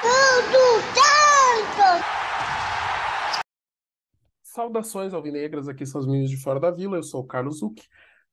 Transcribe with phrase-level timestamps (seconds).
[0.00, 2.04] Tudo tanto!
[4.42, 7.88] Saudações alvinegras, aqui são os meninos de fora da vila, eu sou o Carlos Zucchi,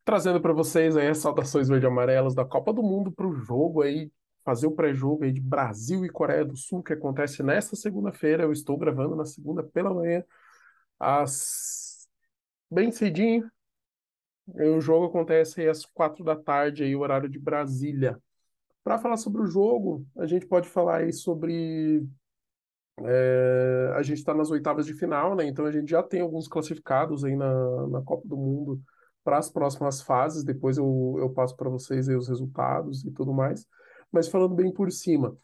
[0.05, 4.11] trazendo para vocês aí as saudações verde-amarelas da Copa do Mundo para o jogo aí,
[4.45, 8.54] fazer o pré-jogo aí de Brasil e Coreia do Sul, que acontece nesta segunda-feira, eu
[8.54, 10.24] estou gravando na segunda pela manhã,
[10.97, 12.08] às...
[12.72, 13.52] bem cedinho,
[14.47, 18.18] o jogo acontece aí às quatro da tarde, aí, horário de Brasília.
[18.88, 22.07] Para falar sobre o jogo, a gente pode falar aí sobre.
[23.02, 25.45] É, a gente está nas oitavas de final, né?
[25.45, 28.81] Então a gente já tem alguns classificados aí na, na Copa do Mundo
[29.25, 30.41] para as próximas fases.
[30.41, 33.67] Depois eu, eu passo para vocês aí os resultados e tudo mais.
[34.09, 35.38] Mas falando bem por cima,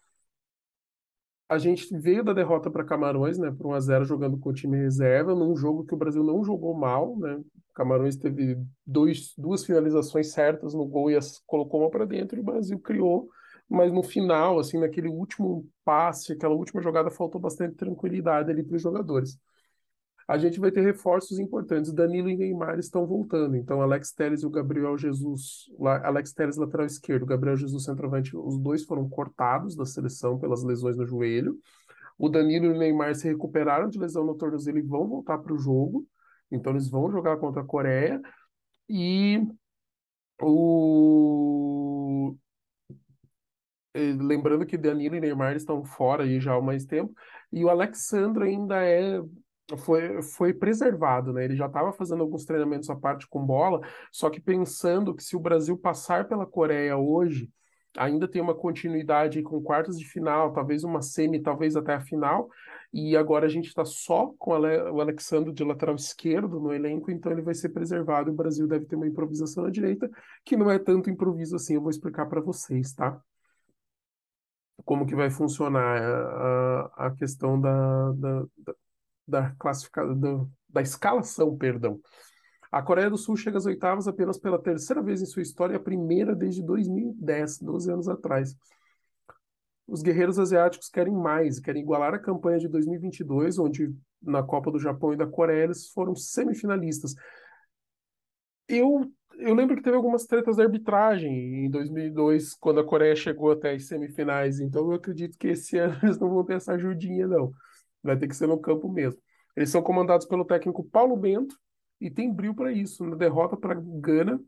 [1.50, 4.54] a gente veio da derrota para Camarões, né, por 1 a 0 jogando com o
[4.54, 7.44] time reserva, num jogo que o Brasil não jogou mal, né?
[7.74, 12.42] Camarões teve dois, duas finalizações certas no gol e as, colocou uma para dentro e
[12.42, 13.30] o Brasil criou,
[13.70, 18.76] mas no final, assim, naquele último passe, aquela última jogada, faltou bastante tranquilidade ali para
[18.76, 19.40] os jogadores.
[20.28, 21.92] A gente vai ter reforços importantes.
[21.92, 23.58] Danilo e Neymar estão voltando.
[23.58, 25.66] Então, Alex Telles e o Gabriel Jesus,
[26.04, 30.96] Alex Telles lateral esquerdo, Gabriel Jesus centroavante, os dois foram cortados da seleção pelas lesões
[30.96, 31.58] no joelho.
[32.18, 35.54] O Danilo e o Neymar se recuperaram de lesão no tornozelo e vão voltar para
[35.54, 36.06] o jogo.
[36.50, 38.22] Então, eles vão jogar contra a Coreia.
[38.88, 39.42] E
[40.42, 41.03] o
[43.96, 47.14] lembrando que Danilo e Neymar estão fora aí já há mais tempo,
[47.52, 49.22] e o Alexandre ainda é
[49.78, 51.46] foi, foi preservado, né?
[51.46, 55.36] Ele já estava fazendo alguns treinamentos à parte com bola, só que pensando que se
[55.36, 57.50] o Brasil passar pela Coreia hoje,
[57.98, 62.50] ainda tem uma continuidade com quartas de final, talvez uma semi, talvez até a final,
[62.92, 67.32] e agora a gente está só com o Alexandre de lateral esquerdo no elenco, então
[67.32, 68.32] ele vai ser preservado.
[68.32, 70.10] O Brasil deve ter uma improvisação na direita,
[70.44, 73.20] que não é tanto improviso assim, eu vou explicar para vocês, tá?
[74.86, 78.46] Como que vai funcionar a, a questão da, da,
[79.28, 82.00] da classificação, da escalação, perdão.
[82.72, 85.80] A Coreia do Sul chega às oitavas apenas pela terceira vez em sua história, a
[85.80, 88.56] primeira desde 2010, 12 anos atrás.
[89.88, 94.80] Os guerreiros asiáticos querem mais, querem igualar a campanha de 2022, onde na Copa do
[94.80, 97.14] Japão e da Coreia eles foram semifinalistas.
[98.68, 103.52] Eu, eu lembro que teve algumas tretas de arbitragem em 2002, quando a Coreia chegou
[103.52, 107.28] até as semifinais, então eu acredito que esse ano eles não vão ter essa ajudinha,
[107.28, 107.52] não.
[108.02, 109.22] Vai ter que ser no campo mesmo.
[109.56, 111.58] Eles são comandados pelo técnico Paulo Bento
[112.02, 113.06] e tem brilho para isso.
[113.06, 114.40] Na derrota para Gana,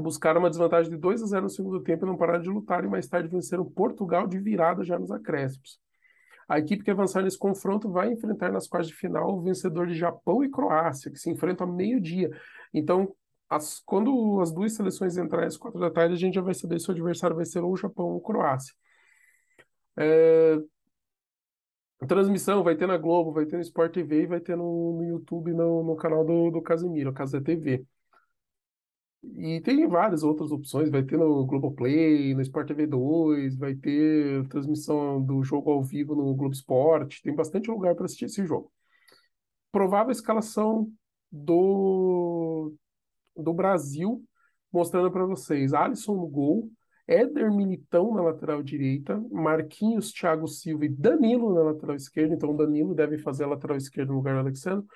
[0.00, 2.84] buscaram uma desvantagem de 2 a 0 no segundo tempo e não pararam de lutar
[2.84, 5.80] e mais tarde venceram Portugal de virada já nos acréscimos.
[6.48, 9.94] A equipe que avançar nesse confronto vai enfrentar nas quartas de final o vencedor de
[9.94, 12.30] Japão e Croácia, que se enfrentam a meio-dia.
[12.72, 13.14] Então,
[13.48, 16.78] as, quando as duas seleções entrarem às quatro da tarde, a gente já vai saber
[16.80, 18.74] se o adversário vai ser ou Japão ou Croácia.
[19.96, 20.58] É,
[22.06, 25.04] transmissão vai ter na Globo, vai ter no Sport TV e vai ter no, no
[25.04, 27.84] YouTube, no, no canal do, do Casemiro, Casa TV.
[29.22, 34.46] E tem várias outras opções, vai ter no Globoplay, no Sport TV 2, vai ter
[34.48, 38.72] transmissão do jogo ao vivo no Globo Esporte, tem bastante lugar para assistir esse jogo.
[39.72, 40.90] Provável escalação
[41.30, 42.72] do,
[43.38, 44.22] do Brasil,
[44.72, 46.70] mostrando para vocês: Alisson no gol,
[47.06, 52.34] Éder Militão na lateral direita, Marquinhos, Thiago Silva e Danilo na lateral esquerda.
[52.34, 54.86] Então, Danilo deve fazer a lateral esquerda no lugar do Alexandre.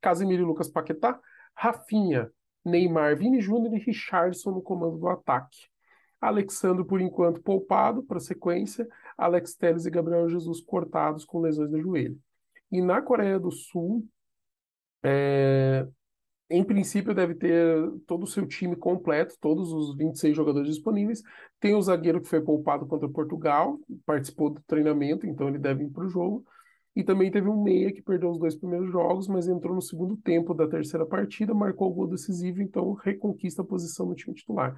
[0.00, 1.18] Casemiro e Lucas Paquetá.
[1.54, 2.30] Rafinha,
[2.64, 5.72] Neymar, Vini Júnior e Richardson no comando do ataque.
[6.20, 8.86] Alexandre, por enquanto, poupado para sequência.
[9.16, 12.18] Alex Telles e Gabriel Jesus cortados com lesões no joelho.
[12.70, 14.06] E na Coreia do Sul,
[15.02, 15.86] é,
[16.50, 21.22] em princípio, deve ter todo o seu time completo, todos os 26 jogadores disponíveis.
[21.58, 25.90] Tem o zagueiro que foi poupado contra Portugal, participou do treinamento, então ele deve ir
[25.90, 26.44] para o jogo.
[26.94, 30.14] E também teve um meia que perdeu os dois primeiros jogos, mas entrou no segundo
[30.18, 34.76] tempo da terceira partida, marcou o gol decisivo, então reconquista a posição no time titular.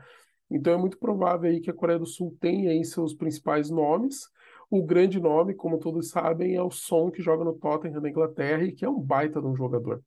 [0.49, 4.29] Então é muito provável aí que a Coreia do Sul tenha aí seus principais nomes.
[4.71, 8.63] O grande nome, como todos sabem, é o Son, que joga no Tottenham na Inglaterra
[8.63, 10.01] e que é um baita de um jogador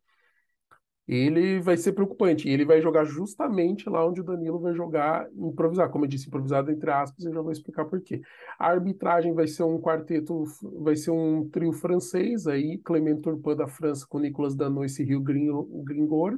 [1.08, 2.50] ele vai ser preocupante.
[2.50, 5.90] Ele vai jogar justamente lá onde o Danilo vai jogar, improvisar.
[5.90, 8.22] Como eu disse, improvisado entre aspas, eu já vou explicar por quê.
[8.60, 10.44] A arbitragem vai ser um quarteto,
[10.82, 15.22] vai ser um trio francês aí, Clement Turpin da França com Nicolas Danois e Rio
[15.22, 16.38] Gringor,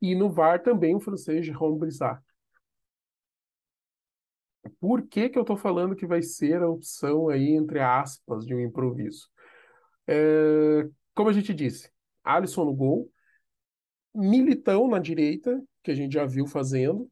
[0.00, 2.20] e no VAR também o francês Jérôme Brizard.
[4.80, 8.54] Por que que eu estou falando que vai ser a opção aí, entre aspas, de
[8.54, 9.28] um improviso?
[10.06, 11.90] É, como a gente disse,
[12.24, 13.10] Alisson no gol,
[14.14, 17.10] Militão na direita, que a gente já viu fazendo,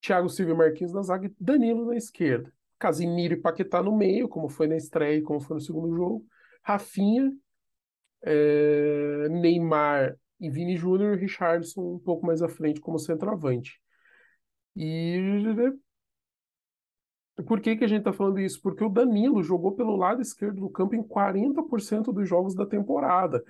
[0.00, 2.52] Thiago Silva e Marquinhos na zaga e Danilo na esquerda.
[2.78, 6.24] Casimiro e Paquetá no meio, como foi na estreia e como foi no segundo jogo.
[6.62, 7.32] Rafinha,
[8.22, 13.80] é, Neymar e Vini Júnior e Richardson um pouco mais à frente como centroavante.
[14.76, 15.18] E
[17.46, 18.60] por que, que a gente está falando isso?
[18.60, 23.42] Porque o Danilo jogou pelo lado esquerdo do campo em 40% dos jogos da temporada.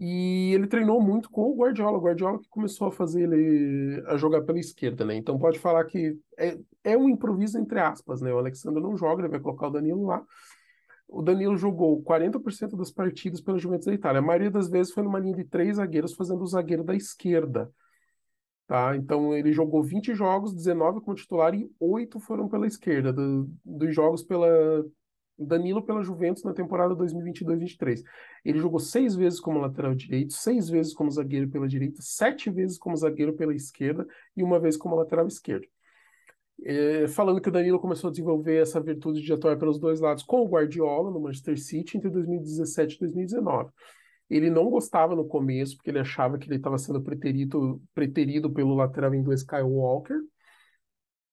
[0.00, 1.98] E ele treinou muito com o Guardiola.
[1.98, 5.16] O Guardiola que começou a fazer ele a jogar pela esquerda, né?
[5.16, 8.32] Então pode falar que é, é um improviso entre aspas, né?
[8.32, 10.24] O Alexandre não joga, ele vai colocar o Danilo lá.
[11.08, 14.20] O Danilo jogou 40% das partidas pela Juventus da Itália.
[14.20, 17.72] A maioria das vezes foi numa linha de três zagueiros, fazendo o zagueiro da esquerda.
[18.68, 18.94] Tá?
[18.94, 23.94] Então ele jogou 20 jogos, 19 como titular e 8 foram pela esquerda, do, dos
[23.94, 24.84] jogos pela
[25.38, 28.02] Danilo pela Juventus na temporada 2022-23.
[28.44, 32.78] Ele jogou seis vezes como lateral direito, seis vezes como zagueiro pela direita, sete vezes
[32.78, 34.06] como zagueiro pela esquerda
[34.36, 35.66] e uma vez como lateral esquerdo.
[36.64, 40.24] É, falando que o Danilo começou a desenvolver essa virtude de atuar pelos dois lados
[40.24, 43.70] com o Guardiola no Manchester City entre 2017 e 2019.
[44.28, 48.74] Ele não gostava no começo, porque ele achava que ele estava sendo preterido, preterido pelo
[48.74, 50.18] lateral inglês Kyle Walker,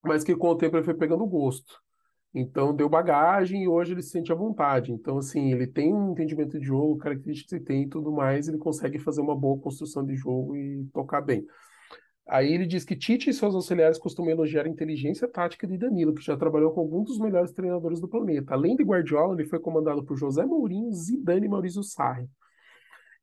[0.03, 1.81] mas que com o tempo ele foi pegando gosto.
[2.37, 4.91] Então deu bagagem e hoje ele se sente à vontade.
[4.91, 8.57] Então, assim, ele tem um entendimento de jogo, características que tem e tudo mais, ele
[8.57, 11.45] consegue fazer uma boa construção de jogo e tocar bem.
[12.27, 16.13] Aí ele diz que Tite e seus auxiliares costumam elogiar a inteligência tática de Danilo,
[16.13, 18.53] que já trabalhou com alguns dos melhores treinadores do planeta.
[18.53, 22.27] Além de Guardiola, ele foi comandado por José Mourinho, Zidane e Maurício Sarri.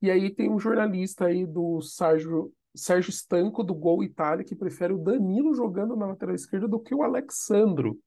[0.01, 4.95] E aí tem um jornalista aí do Sérgio, Sérgio Stanco, do Gol Itália, que prefere
[4.95, 7.99] o Danilo jogando na lateral esquerda do que o Alexandro.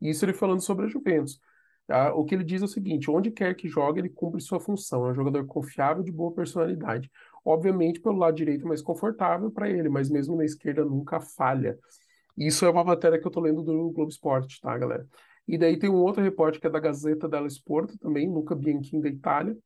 [0.00, 1.38] Isso ele falando sobre a Juventus.
[1.86, 2.14] Tá?
[2.14, 5.06] O que ele diz é o seguinte: onde quer que jogue, ele cumpre sua função.
[5.06, 7.10] É um jogador confiável, de boa personalidade.
[7.44, 11.78] Obviamente, pelo lado direito, mais confortável para ele, mas mesmo na esquerda nunca falha.
[12.36, 15.06] Isso é uma matéria que eu estou lendo do Globo Esporte, tá, galera?
[15.46, 19.02] E daí tem um outro repórter que é da Gazeta dello Sport, também, Luca Bianchini,
[19.02, 19.56] da Itália,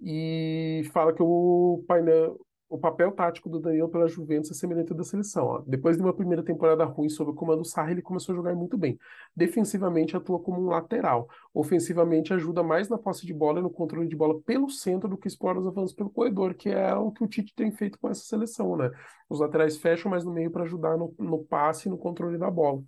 [0.00, 2.38] e fala que o painel,
[2.68, 5.46] o papel tático do Danilo pela Juventus é semelhante ao da seleção.
[5.46, 5.62] Ó.
[5.66, 8.54] Depois de uma primeira temporada ruim sob o comando do Sarri, ele começou a jogar
[8.54, 8.98] muito bem.
[9.34, 11.28] Defensivamente atua como um lateral.
[11.54, 15.16] Ofensivamente ajuda mais na posse de bola e no controle de bola pelo centro do
[15.16, 18.08] que explora os avanços pelo corredor, que é o que o Tite tem feito com
[18.08, 18.90] essa seleção, né?
[19.28, 22.50] Os laterais fecham mais no meio para ajudar no, no passe e no controle da
[22.50, 22.82] bola.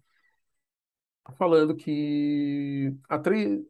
[1.37, 3.63] Falando que a, tre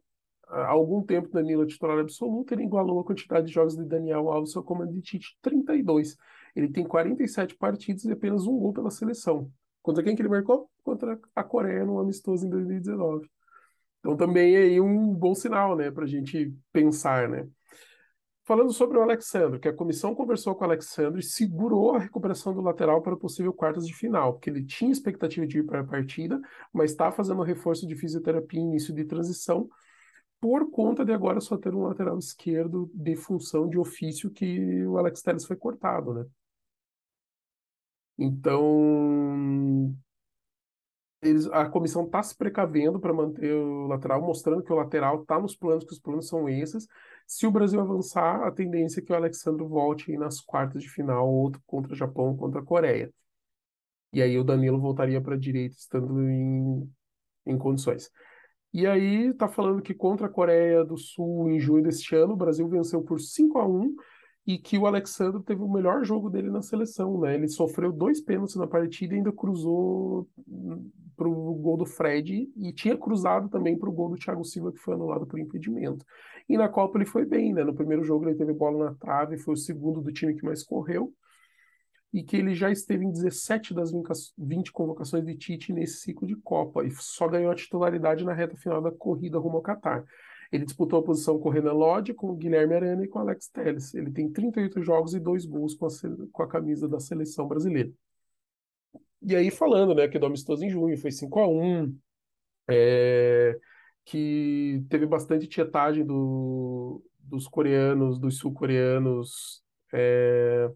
[0.49, 4.31] há algum tempo Danilo é titular absoluto, ele igualou a quantidade de jogos de Daniel
[4.31, 6.17] Alves ao comando de Tite, 32.
[6.57, 9.51] Ele tem 47 partidas e apenas um gol pela seleção.
[9.83, 10.71] Contra quem que ele marcou?
[10.83, 13.29] Contra a Coreia no amistoso em 2019.
[14.01, 17.47] Então também é aí um bom sinal, né, para a gente pensar, né.
[18.45, 22.55] Falando sobre o Alexandre, que a comissão conversou com o Alexandre e segurou a recuperação
[22.55, 25.85] do lateral para possível quartas de final, porque ele tinha expectativa de ir para a
[25.85, 26.41] partida,
[26.73, 29.69] mas está fazendo reforço de fisioterapia em início de transição,
[30.41, 34.99] por conta de agora só ter um lateral esquerdo de função de ofício que o
[34.99, 36.27] Alex Telles foi cortado, né?
[38.19, 39.95] Então,
[41.21, 45.39] eles, a comissão está se precavendo para manter o lateral, mostrando que o lateral está
[45.39, 46.87] nos planos, que os planos são esses.
[47.27, 51.29] Se o Brasil avançar, a tendência é que o Alexandre volte nas quartas de final,
[51.29, 53.13] outro contra o Japão, contra a Coreia.
[54.13, 56.91] E aí o Danilo voltaria para a direita, estando em,
[57.47, 58.11] em condições.
[58.73, 62.37] E aí tá falando que contra a Coreia do Sul em junho deste ano, o
[62.37, 63.95] Brasil venceu por 5 a 1
[64.47, 67.35] e que o Alexandre teve o melhor jogo dele na seleção, né?
[67.35, 70.29] Ele sofreu dois pênaltis na partida e ainda cruzou
[71.17, 74.95] pro gol do Fred e tinha cruzado também pro gol do Thiago Silva que foi
[74.95, 76.05] anulado por impedimento.
[76.49, 77.65] E na Copa ele foi bem, né?
[77.65, 80.63] No primeiro jogo ele teve bola na trave, foi o segundo do time que mais
[80.63, 81.13] correu
[82.13, 83.91] e que ele já esteve em 17 das
[84.39, 88.57] 20 convocações de Tite nesse ciclo de Copa e só ganhou a titularidade na reta
[88.57, 90.05] final da corrida rumo ao Catar.
[90.51, 93.23] Ele disputou a posição com o Renan Lodge, com o Guilherme Arana e com o
[93.23, 93.95] Alex Telles.
[93.95, 95.91] Ele tem 38 jogos e dois gols com a,
[96.33, 97.93] com a camisa da seleção brasileira.
[99.21, 101.95] E aí falando, né, que do amistoso em junho foi 5 a 1
[102.71, 103.59] é,
[104.05, 109.63] que teve bastante tietagem do, dos coreanos, dos sul-coreanos,
[109.93, 110.71] é,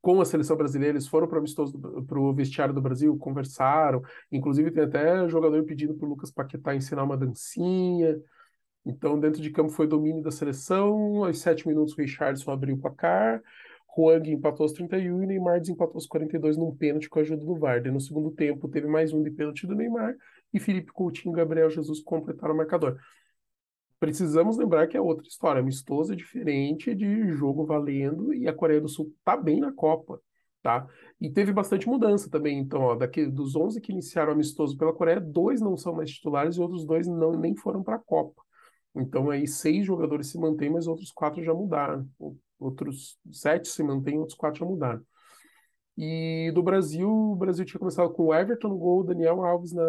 [0.00, 4.02] com a seleção brasileira, eles foram para o vestiário do Brasil, conversaram,
[4.32, 8.18] inclusive tem até jogador pedindo para o Lucas Paquetá ensinar uma dancinha.
[8.84, 12.78] Então, dentro de campo foi domínio da seleção, aos sete minutos o Richardson abriu o
[12.78, 13.42] placar,
[13.96, 17.56] Huang empatou aos 31 e Neymar desempatou aos 42 num pênalti com a ajuda do
[17.56, 17.90] Vardy.
[17.90, 20.14] No segundo tempo teve mais um de pênalti do Neymar
[20.52, 22.98] e Felipe Coutinho e Gabriel Jesus completaram o marcador
[24.00, 25.60] precisamos lembrar que é outra história.
[25.60, 30.20] Amistoso é diferente de jogo valendo e a Coreia do Sul tá bem na Copa.
[30.62, 30.86] tá?
[31.20, 35.20] E teve bastante mudança também, então, ó, daqui dos 11 que iniciaram amistoso pela Coreia,
[35.20, 38.42] dois não são mais titulares e outros dois não nem foram para a Copa.
[38.94, 42.08] Então aí seis jogadores se mantêm, mas outros quatro já mudaram.
[42.58, 45.02] Outros sete se mantêm, outros quatro já mudaram.
[45.96, 49.84] E do Brasil, o Brasil tinha começado com o Everton no gol, Daniel Alves na,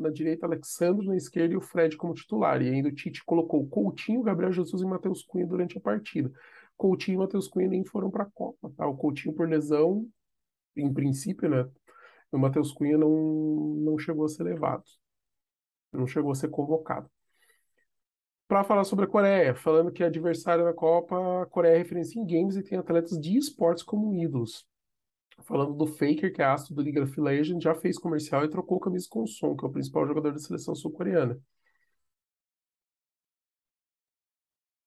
[0.00, 2.60] na direita, Alexandre na esquerda e o Fred como titular.
[2.60, 6.30] E ainda o Tite colocou Coutinho, Gabriel Jesus e Matheus Cunha durante a partida.
[6.76, 8.70] Coutinho e Matheus Cunha nem foram para a Copa.
[8.76, 8.86] Tá?
[8.86, 10.06] O Coutinho por lesão,
[10.76, 11.66] em princípio, né?
[12.30, 13.08] O Matheus Cunha não,
[13.78, 14.84] não chegou a ser levado.
[15.92, 17.08] Não chegou a ser convocado.
[18.46, 22.20] Para falar sobre a Coreia, falando que é adversário da Copa, a Coreia é referência
[22.20, 24.66] em games e tem atletas de esportes como ídolos.
[25.44, 28.80] Falando do Faker, que é astro do League of Legends, já fez comercial e trocou
[28.80, 31.40] camisa com o Son, que é o principal jogador da seleção sul-coreana.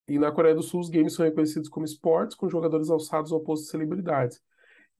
[0.07, 3.41] E na Coreia do Sul, os games são reconhecidos como esportes, com jogadores alçados ao
[3.41, 4.41] posto de celebridades.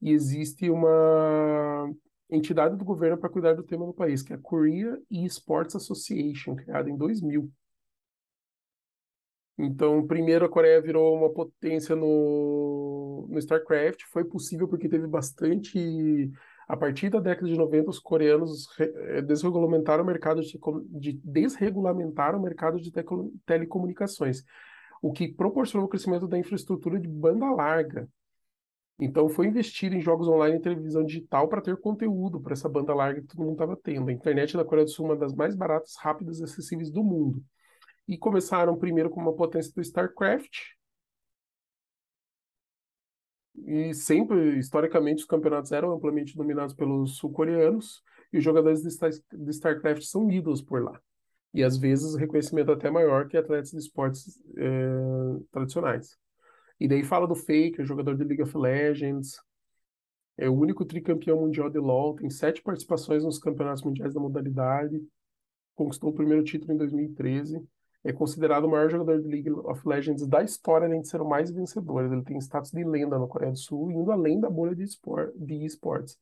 [0.00, 1.92] E existe uma
[2.30, 6.54] entidade do governo para cuidar do tema no país, que é a Korea E-Sports Association,
[6.54, 7.50] criada em 2000.
[9.58, 12.89] Então, primeiro a Coreia virou uma potência no,
[13.28, 14.04] no StarCraft.
[14.10, 16.30] Foi possível porque teve bastante.
[16.68, 20.58] A partir da década de 90, os coreanos eh, desregulamentaram o mercado de,
[20.88, 22.92] de desregulamentaram o mercado de
[23.44, 24.44] telecomunicações,
[25.02, 28.08] o que proporcionou o crescimento da infraestrutura de banda larga.
[29.00, 32.94] Então, foi investido em jogos online e televisão digital para ter conteúdo para essa banda
[32.94, 34.08] larga que todo mundo estava tendo.
[34.08, 37.02] A internet da Coreia do Sul é uma das mais baratas, rápidas e acessíveis do
[37.02, 37.42] mundo
[38.10, 40.74] e começaram primeiro com uma potência do StarCraft.
[43.66, 48.02] E sempre, historicamente, os campeonatos eram amplamente dominados pelos sul-coreanos,
[48.32, 51.00] e os jogadores de, Star, de StarCraft são ídolos por lá.
[51.52, 56.16] E às vezes reconhecimento até maior que atletas de esportes é, tradicionais.
[56.78, 59.36] E daí fala do Faker, jogador de League of Legends,
[60.38, 65.02] é o único tricampeão mundial de LoL, tem sete participações nos campeonatos mundiais da modalidade,
[65.74, 67.62] conquistou o primeiro título em 2013
[68.02, 71.28] é considerado o maior jogador de League of Legends da história, além de ser o
[71.28, 72.04] mais vencedor.
[72.04, 75.32] Ele tem status de lenda na Coreia do Sul, indo além da bolha de, esport,
[75.36, 76.18] de esportes.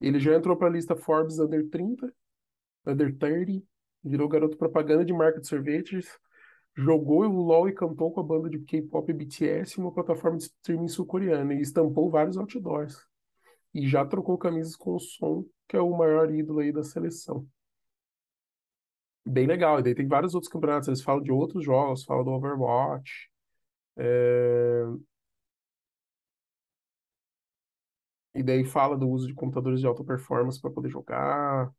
[0.00, 2.12] Ele já entrou para a lista Forbes Under 30,
[2.86, 3.66] Under 30,
[4.04, 6.08] virou garoto propaganda de marca de sorvetes,
[6.76, 10.86] jogou o LoL e cantou com a banda de K-pop BTS, uma plataforma de streaming
[10.86, 13.04] sul-coreana, e estampou vários outdoors.
[13.74, 17.44] E já trocou camisas com o Som, que é o maior ídolo aí da seleção
[19.28, 19.78] bem legal.
[19.80, 23.28] E daí tem vários outros campeonatos, eles falam de outros jogos, falam do Overwatch.
[23.96, 24.84] É...
[28.34, 31.72] E daí fala do uso de computadores de alta performance para poder jogar.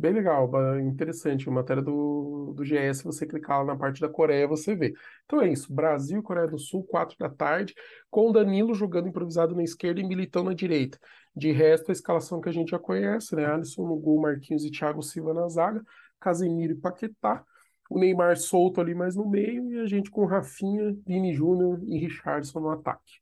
[0.00, 1.46] Bem legal, interessante.
[1.46, 4.94] A matéria do, do GS, você clicar lá na parte da Coreia, você vê.
[5.26, 5.70] Então é isso.
[5.70, 7.74] Brasil, Coreia do Sul, 4 da tarde,
[8.10, 10.98] com Danilo jogando improvisado na esquerda e Militão na direita.
[11.36, 13.44] De resto, a escalação que a gente já conhece, né?
[13.44, 15.84] Alisson no gol, Marquinhos e Thiago Silva na zaga.
[16.18, 17.44] Casemiro e Paquetá,
[17.90, 21.98] o Neymar solto ali mais no meio e a gente com Rafinha, Vini Júnior e
[21.98, 23.20] Richardson no ataque.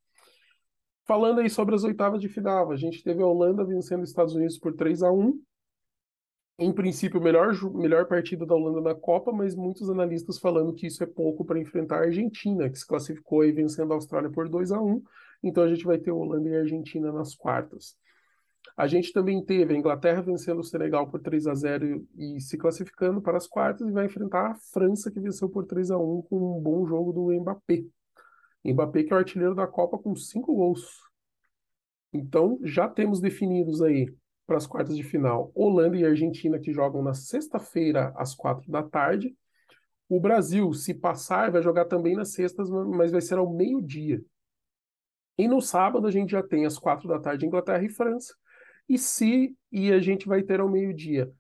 [1.04, 4.36] Falando aí sobre as oitavas de final, a gente teve a Holanda vencendo os Estados
[4.36, 5.47] Unidos por 3 a 1
[6.60, 11.04] Em princípio, melhor, melhor partida da Holanda na Copa, mas muitos analistas falando que isso
[11.04, 14.72] é pouco para enfrentar a Argentina, que se classificou aí vencendo a Austrália por 2
[14.72, 15.00] a 1
[15.40, 17.96] Então a gente vai ter Holanda e Argentina nas quartas.
[18.76, 22.58] A gente também teve a Inglaterra vencendo o Senegal por 3 a 0 e se
[22.58, 26.22] classificando para as quartas e vai enfrentar a França que venceu por 3 a 1
[26.22, 27.84] com um bom jogo do Mbappé.
[28.64, 30.84] Mbappé que é o artilheiro da Copa com cinco gols.
[32.12, 34.12] Então já temos definidos aí
[34.48, 38.82] para as quartas de final Holanda e Argentina que jogam na sexta-feira às quatro da
[38.82, 39.36] tarde.
[40.08, 44.24] O Brasil, se passar, vai jogar também nas sextas, mas vai ser ao meio-dia.
[45.36, 48.34] E no sábado a gente já tem às quatro da tarde Inglaterra e França.
[48.88, 51.30] E se e a gente vai ter ao meio-dia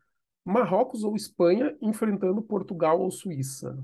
[0.44, 3.82] Marrocos ou Espanha enfrentando Portugal ou Suíça.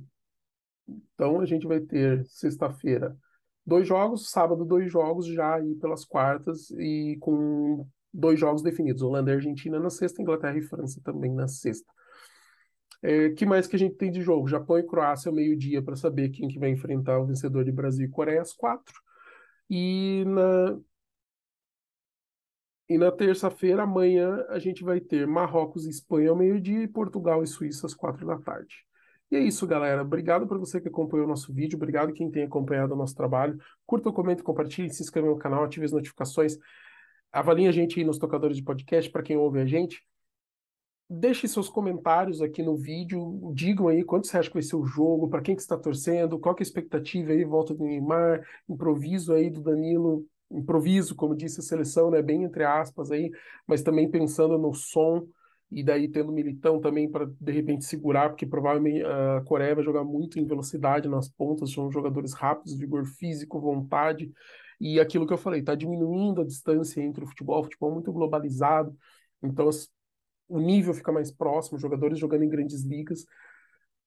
[0.87, 3.17] Então a gente vai ter sexta-feira
[3.65, 9.33] dois jogos, sábado dois jogos já aí pelas quartas e com dois jogos definidos, Holanda
[9.33, 11.93] e Argentina na sexta, Inglaterra e França também na sexta.
[13.03, 14.49] É, que mais que a gente tem de jogo?
[14.49, 18.07] Japão e Croácia ao meio-dia para saber quem que vai enfrentar o vencedor de Brasil
[18.07, 18.95] e Coreia às quatro.
[19.69, 20.79] E na,
[22.89, 27.43] e na terça-feira, amanhã, a gente vai ter Marrocos e Espanha ao meio-dia e Portugal
[27.43, 28.87] e Suíça às quatro da tarde.
[29.31, 30.03] E é isso, galera.
[30.03, 31.77] Obrigado por você que acompanhou o nosso vídeo.
[31.77, 33.59] Obrigado quem tem acompanhado o nosso trabalho.
[33.87, 36.59] Curta, comente, compartilhe, se inscreva no canal, ative as notificações.
[37.35, 40.03] Avalie a gente aí nos tocadores de podcast para quem ouve a gente.
[41.11, 43.53] Deixe seus comentários aqui no vídeo.
[43.55, 46.39] Digam aí quanto você acha que vai ser o jogo, para quem que está torcendo,
[46.39, 51.35] qual que é a expectativa aí, volta do Neymar, improviso aí do Danilo improviso, como
[51.35, 53.31] disse a seleção, né, bem entre aspas aí,
[53.67, 55.27] mas também pensando no som
[55.71, 60.05] e daí tendo Militão também para de repente segurar, porque provavelmente a Coreia vai jogar
[60.05, 64.31] muito em velocidade nas pontas, são jogadores rápidos, vigor físico, vontade,
[64.81, 67.95] e aquilo que eu falei, está diminuindo a distância entre o futebol, o futebol é
[67.95, 68.97] muito globalizado,
[69.43, 69.69] então
[70.49, 73.25] o nível fica mais próximo, jogadores jogando em grandes ligas.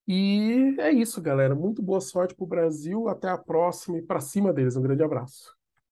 [0.08, 1.54] E é isso, galera.
[1.56, 3.10] Muito boa sorte para o Brasil.
[3.10, 4.78] Até a próxima e para cima deles.
[4.78, 5.57] Um grande abraço.